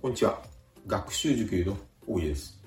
[0.00, 0.40] こんにちは。
[0.86, 2.62] 学習塾の大家です。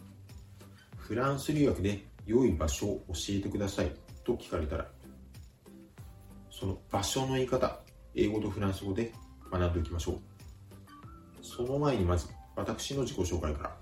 [0.98, 3.92] フランス留学で良い場所を教えてください
[4.26, 4.86] と聞かれたら、
[6.50, 7.80] その場所の言い方、
[8.16, 9.14] 英語とフランス語で
[9.50, 10.20] 学んでおきましょう。
[11.42, 13.78] その前にまず、私の自己紹介から。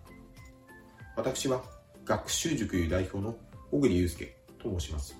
[1.17, 1.63] 私は
[2.05, 3.35] 学習塾いう代表の
[3.71, 5.17] 小栗祐介と申します。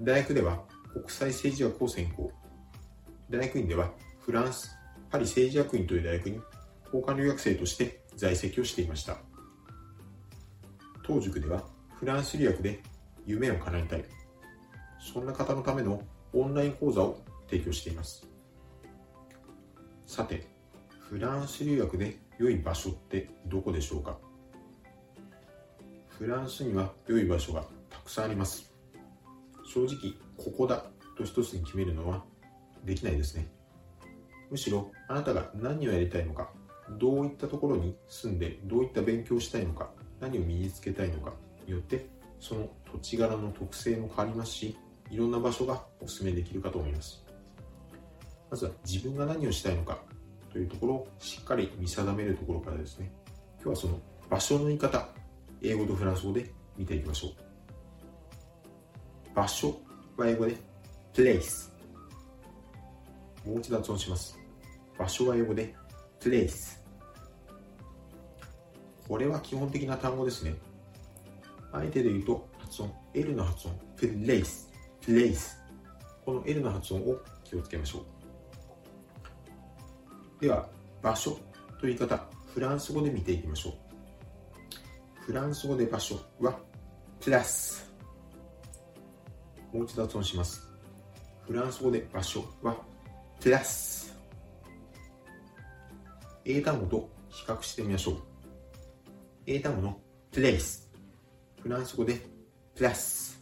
[0.00, 2.30] 大学では国際政治学を専攻。
[3.28, 4.70] 大学院ではフランス、
[5.10, 6.40] パリ政治学院という大学に
[6.92, 9.16] 交換留学生として在籍をしていました。
[11.02, 11.64] 当塾では
[11.98, 12.80] フランス留学で
[13.26, 14.04] 夢を叶えたい。
[15.00, 17.18] そんな方のためのオンライン講座を
[17.48, 18.26] 提供しています。
[20.06, 20.46] さて
[21.00, 24.18] フランス留学で良い場所ってどこでしょうか？
[26.08, 28.72] フランスには良い場所がたくさんあります。
[29.64, 30.84] 正直ここだ
[31.16, 32.22] と一つに決めるのは
[32.84, 33.48] できないですね。
[34.50, 36.50] むしろあなたが何をやりたいのか
[36.98, 39.90] どういったところに住んでどういった勉強をしたいのか
[40.20, 41.32] 何を身につけたいのか
[41.66, 42.06] によって
[42.40, 44.76] その土地柄の特性も変わりますし
[45.10, 47.22] いろんな場所がお勧めできるかと思います。
[48.50, 49.98] まずは自分が何をしたいのか
[50.52, 53.10] というところをしっかり見定めるところからですね。
[53.62, 55.08] 今日はその場所の言い方
[55.62, 57.32] 英語とフランス語で見ていきましょう。
[59.34, 59.80] 場所
[60.16, 60.56] は英語で
[61.14, 61.70] place
[63.46, 64.38] もう一度発音します。
[64.98, 65.74] 場所は英語で
[66.20, 66.81] place
[69.08, 70.54] これは基本的な単語ですね。
[71.72, 74.68] 相手で言うと発音、L の発音、place,
[75.00, 75.56] place。
[76.24, 78.04] この L の発音を気をつけましょ
[80.38, 80.42] う。
[80.42, 80.68] では、
[81.02, 81.38] 場所
[81.80, 83.72] という言い方、フランス語で見ていきましょう。
[85.22, 86.58] フランス語で場所は、
[87.20, 87.92] プラス。
[89.72, 90.68] もう一度発音します。
[91.46, 92.76] フランス語で場所は、
[93.40, 94.14] プラス。
[96.44, 98.31] 英単語と比較してみましょう。
[99.44, 100.88] 英単語の place
[101.60, 102.20] フランス語で
[102.76, 103.36] plus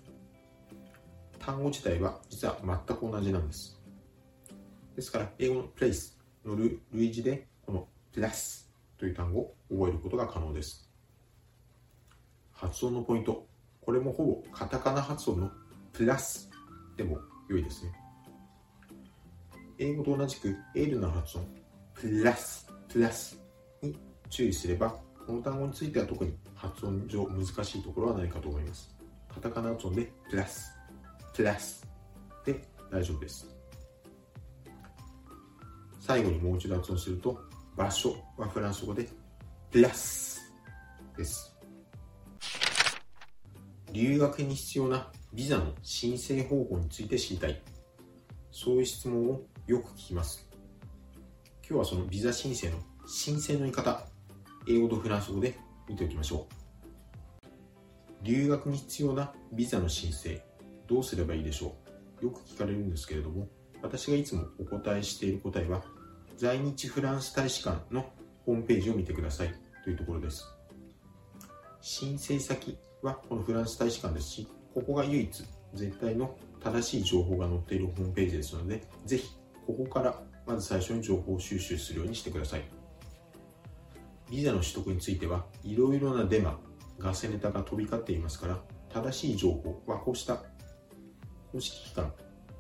[1.39, 3.79] 単語自体は実は全く同じなんです。
[4.97, 8.67] ですから英語の place の類似でこの plus
[8.97, 10.91] という単語を覚えることが可能です。
[12.53, 13.47] 発音のポイント。
[13.83, 15.51] これもほぼカタカナ発音の
[15.93, 16.49] plus
[16.97, 17.19] でも
[17.51, 17.93] 良いですね。
[19.79, 21.47] 英語と同じく L の発音。
[21.95, 23.39] plus plus
[23.83, 23.99] に
[24.31, 28.93] 注意すればこの単語については特に発音上難しいところはないかと思います。
[29.33, 30.73] カタカナ発音でプラス、
[31.33, 31.87] プラス
[32.45, 32.61] で
[32.91, 33.47] 大丈夫です。
[36.01, 37.41] 最後にもう一度発音すると、
[37.77, 39.09] 場所はフランス語で
[39.71, 40.53] プラス
[41.17, 41.57] です。
[43.93, 47.63] 留学に必要なビザの申請方法について知りたい。
[48.51, 50.45] そういう質問をよく聞きます。
[51.63, 54.11] 今日はそのビザ申請の申請の言い方
[54.69, 56.55] 英語とフランス語で見ておきましょう。
[58.23, 60.43] 留学に必要なビザの申請、
[60.87, 61.75] どうすればいいでしょ
[62.21, 62.27] う？
[62.27, 63.49] よく聞かれるんですけれども、
[63.83, 65.83] 私がいつもお答えしている答えは、
[66.37, 68.13] 在日フランス大使館の
[68.45, 69.55] ホームページを見てください
[69.85, 70.47] というところです。
[71.81, 75.45] 申請先はこのフランス大使館ですし、ここが唯一
[75.75, 79.31] 絶対の正しい情報が載っているホームページですので、ぜひ
[79.67, 82.63] ここからまず最初に情報を収集するようにしてください。
[84.31, 86.61] ビザの取得についてはいろいろなデマ、
[86.99, 88.59] ガセネタが飛び交っていますから、
[88.89, 90.43] 正しい情報はこうした
[91.51, 92.13] 公式機関、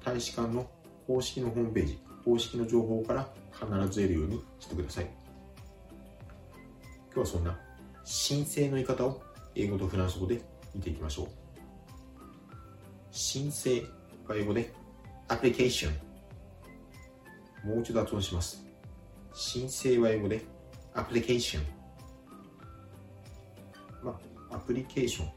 [0.04, 0.68] 大使館の
[1.06, 5.10] 公式のホームページ、公式の情報から必ず得るようにしてください。
[7.12, 7.58] 今日はそんな
[8.04, 9.22] 申請の言い方を
[9.54, 10.42] 英語とフランス語で
[10.74, 11.28] 見ていきましょう。
[13.12, 13.82] 申請
[14.26, 14.72] は英語で
[15.28, 15.90] application
[17.64, 18.64] もう一度発音します。
[19.32, 20.42] 申請は英語で
[21.00, 21.64] アプリケーション。
[24.04, 25.28] まあ、アプリケーション。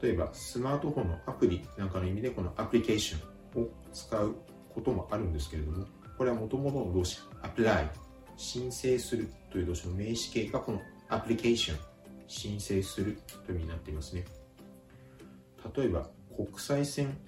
[0.00, 4.34] 例えば、スマートフォンのアプリなんかの意味で、このアプリケーションを使う
[4.74, 5.84] こともあるんですけれども、
[6.16, 7.90] これはもともとの動詞、アプライ、
[8.38, 10.80] 申請するという動詞の名詞形がこの
[11.10, 11.78] アプリケーション、
[12.26, 14.24] 申請するという意味になっていますね。
[15.76, 17.18] 例えば、国際線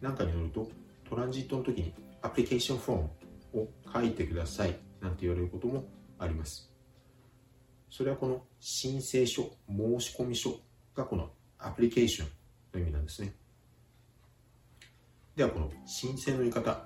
[0.00, 0.70] なんかに乗ると、
[1.10, 1.92] トランジットの時に
[2.22, 2.98] アプリケーションフォー
[3.52, 5.84] ムを書いてくださいなんて言われることも
[6.18, 6.70] あります。
[7.90, 10.60] それはこの申請書、申込書
[10.94, 12.28] がこのアプリケーション
[12.72, 13.34] の意味なんですね。
[15.36, 16.84] ではこの申請の言い方、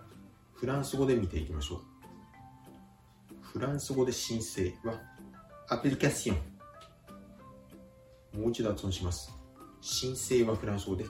[0.55, 1.81] フランス語で見ていきましょう。
[3.41, 5.01] フランス語で申請は
[5.69, 6.37] アプリケーション。
[8.41, 9.33] もう一度発音します。
[9.81, 11.07] 申請はフランス語で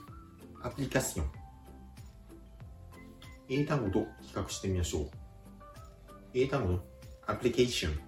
[0.62, 1.26] アプリケーション。
[3.48, 5.10] 英単語と比較してみましょう。
[6.34, 6.80] 英単語の
[7.26, 8.07] アプリケーション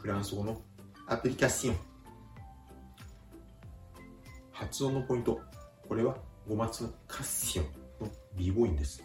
[0.00, 0.58] フランス語の
[1.08, 1.76] アプリカシオン。
[4.50, 5.38] 発音のポイント。
[5.86, 6.16] これは
[6.48, 7.66] 5末のカッシオン
[8.06, 9.04] のビボインです。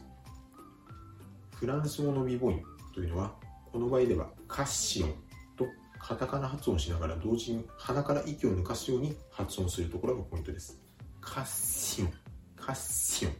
[1.54, 2.64] フランス語のビボイン
[2.94, 3.34] というのは
[3.74, 5.14] この場合ではカッシオン
[5.58, 5.68] と
[6.00, 10.80] カタカナ発音しながら同時に鼻から息を抜かすように発音するところがポイントです。
[11.20, 12.06] カッシオ。
[12.06, 12.14] ン
[12.56, 13.30] カッシオ。
[13.30, 13.34] ン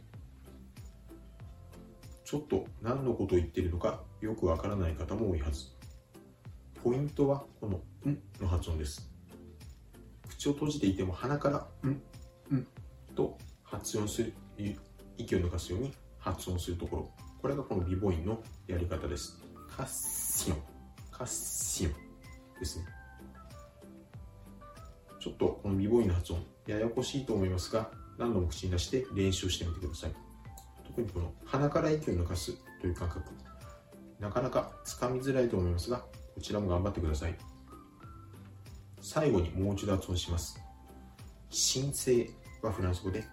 [2.22, 5.76] ちょっと何のことを言っているのかよくわからない方も多いはず
[6.82, 7.80] ポイントはこの
[8.10, 9.10] 「ん」の発音です。
[10.28, 11.90] 口を閉じていても鼻から「ん」
[12.54, 12.66] 「ん」
[13.14, 14.32] と発音する
[15.18, 17.10] 息を抜かすように発音するところ。
[17.40, 19.38] これがこのビボインのやり方です。
[19.68, 20.62] カッシオン。
[21.10, 21.92] カッシオン
[22.58, 22.86] ですね。
[25.20, 30.14] ちょっとこのビボインの発音ややこしいと思いますが何度も口に出して練習してみてください。
[30.86, 33.22] 特にこの鼻から息を抜かすという感覚。
[34.18, 36.04] なかなかつかみづらいと思いますが
[36.36, 37.34] こちらも頑張ってください。
[39.00, 40.60] 最後にもう一度発音します。
[41.48, 42.30] 申請
[42.60, 43.24] はフランス語で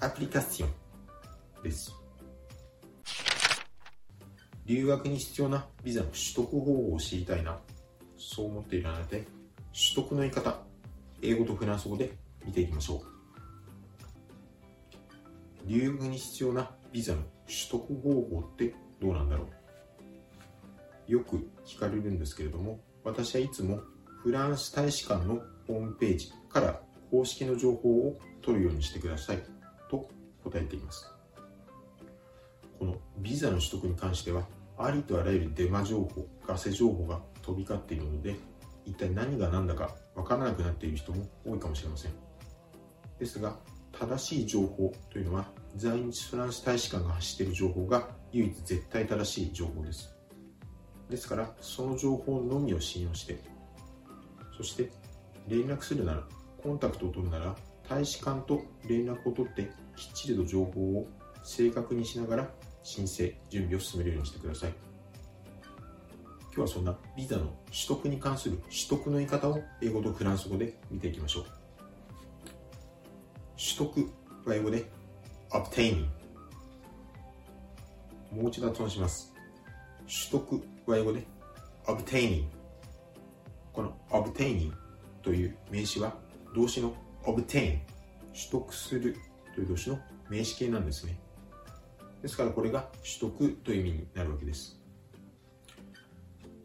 [0.00, 1.92] アプリカションです。
[4.64, 7.58] 留学に必要なビザの取得方法を知りたいな。
[8.16, 9.26] そう思っているあなたで
[9.72, 10.60] 取得の言い方
[11.20, 12.12] 英語とフランス語で
[12.46, 13.02] 見ていきましょ
[15.66, 15.68] う。
[15.68, 19.61] 留学に必要なビザの取得方法ってどうなんだろう？
[21.12, 23.82] よく聞かれるんですけれども私はいつも
[24.22, 26.80] フランス大使館のホームページから
[27.10, 29.42] 公式の情報を取るようにしてください
[29.90, 30.08] と
[30.42, 31.12] 答えています。
[32.78, 34.46] このビザの取得に関しては
[34.78, 38.36] ありとあらゆるデマ情報ガセ情報が飛び交っているので
[38.86, 42.12] 一体何が何だかわからなくなっている人も多いかもしれません。
[43.18, 43.54] ですが
[43.92, 45.44] 正しい情報というのは
[45.76, 50.11] 在日フランス大使館が発している情報が唯一絶対正しい情報です。
[51.10, 53.38] ですからその情報のみを信用して
[54.56, 54.90] そして
[55.48, 56.22] 連絡するなら
[56.62, 57.54] コンタクトを取るなら
[57.88, 61.06] 大使館と連絡を取ってきっちりと情報を
[61.42, 62.48] 正確にしながら
[62.82, 64.72] 申請準備を進めるようにしてください。
[66.54, 71.44] 今日はそんなビザの取得に関する取得の言い方を英語とフランス語で見ていきましょう。
[73.56, 74.10] 取得
[74.44, 74.84] は英語で
[75.50, 76.06] obtaining
[78.30, 79.32] もう一度発音します。
[80.30, 81.26] 取得は英語で
[81.86, 82.44] obtaining
[83.72, 84.72] この obtaining
[85.22, 86.14] という名詞は
[86.54, 86.94] 動詞の
[87.24, 87.78] obtain
[88.32, 89.16] 取得する。
[89.54, 89.98] という動詞の
[90.28, 91.18] 名詞形なんですね。
[92.22, 94.80] ですからこれが取得という意味になるわけです。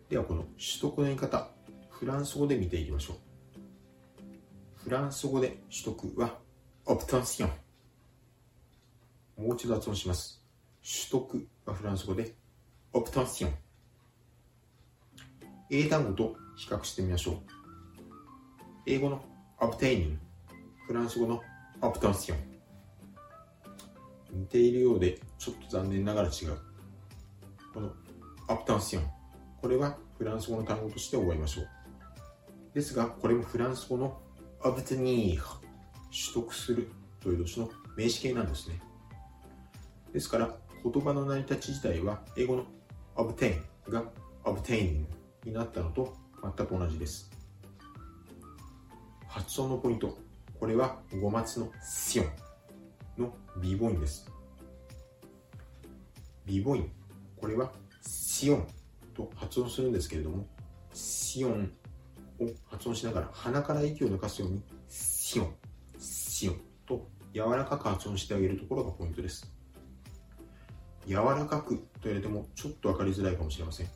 [0.10, 1.50] ではこの取得の言い方。
[1.90, 3.18] フランス語で見ていきましょう。
[4.76, 6.38] フランス語で取得は
[6.86, 7.50] オプタンション
[9.44, 10.44] もう一度発音します。
[10.82, 12.36] 取得はフランス語で
[12.94, 13.67] オプタンション
[15.70, 17.36] 英単語と比較してみましょう。
[18.86, 19.22] 英語の
[19.60, 20.18] obtaining
[20.88, 21.42] フランス語の
[21.82, 22.36] obtention
[24.32, 26.58] 似ているようでちょっと残念ながら違う。
[27.74, 27.92] この
[28.48, 29.02] obtention
[29.62, 31.68] これはフランス語の単語として覚えましょう。
[32.74, 34.22] ですがこれもフランス語の
[34.62, 35.42] obtenir
[36.10, 38.80] 取得するという動詞の名詞形なんですね。
[40.14, 42.66] ですから言葉の成り立ち自体は英語の
[43.16, 44.04] obtain が
[44.46, 45.04] obtaining
[45.48, 46.14] になったのと
[46.44, 47.32] 全く同じです。
[49.28, 50.18] 発音のポイント。
[50.60, 52.32] これは語末のシオン。
[53.18, 54.30] のビボインです。
[56.46, 56.92] ビボイン。
[57.40, 58.68] これはシオン。
[59.16, 60.46] と発音するんですけれども
[60.94, 61.72] シオン。
[62.40, 65.56] を発音しながら鼻から息を抜かすようにシオン。
[65.98, 66.62] シオン。
[66.86, 69.52] と柔らかく発音してあげるところがポイントです。
[71.08, 73.88] 柔らかくと言われてもちょっと分かりづらいかもしれません。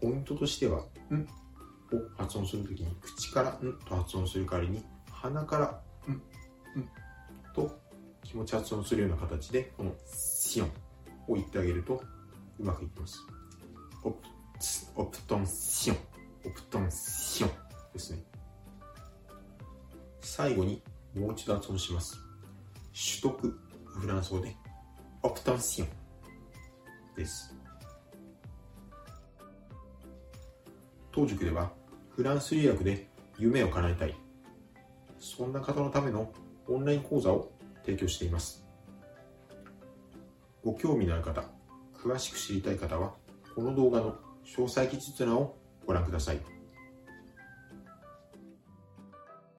[0.00, 1.22] ポイントとしては「ん」
[1.94, 6.12] を発音するときに口から「ん」と発音する代わりに鼻から「ん」
[6.78, 6.88] 「ん」
[7.54, 7.78] と
[8.22, 10.70] 気持ち発音するような形でこの「シオン」
[11.28, 12.02] を言ってあげると
[12.58, 13.24] うまくいきます。
[14.02, 14.28] オプ
[14.96, 15.96] オプトンシオン。
[16.44, 17.50] オプトンシオン。
[17.92, 18.22] ですね。
[20.20, 20.82] 最後に
[21.14, 22.18] もう一度発音します。
[22.92, 24.54] 取得フランス語で
[25.22, 25.88] オプトンシオン。
[27.16, 27.57] です
[31.18, 31.72] 当塾では
[32.10, 33.08] フランス留学で
[33.38, 34.14] 夢を叶えたい
[35.18, 36.32] そんな方のための
[36.68, 37.50] オンライン講座を
[37.84, 38.64] 提供しています
[40.64, 41.42] ご興味のある方
[41.92, 43.14] 詳しく知りたい方は
[43.52, 44.14] この動画の
[44.46, 46.57] 詳細記述欄をご覧ください。